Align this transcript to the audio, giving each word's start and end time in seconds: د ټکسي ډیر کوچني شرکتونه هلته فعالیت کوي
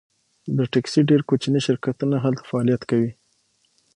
د 0.57 0.59
ټکسي 0.73 1.01
ډیر 1.09 1.21
کوچني 1.29 1.59
شرکتونه 1.67 2.15
هلته 2.25 2.43
فعالیت 2.49 2.81
کوي 2.89 3.11